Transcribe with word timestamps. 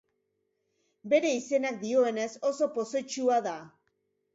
Bere 1.11 1.35
izenak 1.41 1.79
dioenez 1.85 2.29
oso 2.53 2.73
pozoitsua 2.79 3.43
da. 3.51 3.59